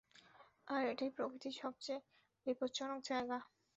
আর 0.67 0.83
এটাই 0.91 1.11
প্রকৃতির 1.17 1.55
সবচেয়ে 1.61 1.99
বিপজ্জনক 2.45 2.99
জায়গা। 3.03 3.37